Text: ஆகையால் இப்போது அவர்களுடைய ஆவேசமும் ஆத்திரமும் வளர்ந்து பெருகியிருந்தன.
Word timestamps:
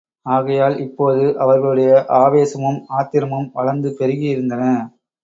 ஆகையால் 0.25 0.77
இப்போது 0.77 1.39
அவர்களுடைய 1.39 1.91
ஆவேசமும் 2.19 2.79
ஆத்திரமும் 2.89 3.51
வளர்ந்து 3.53 3.95
பெருகியிருந்தன. 3.99 4.63